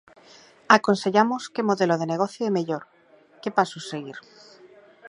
Aconsellamos 0.77 1.43
que 1.53 1.67
modelo 1.69 1.95
de 1.97 2.09
negocio 2.13 2.41
é 2.49 2.51
mellor, 2.57 2.83
que 3.41 3.55
pasos 3.57 3.83
seguir. 3.91 4.17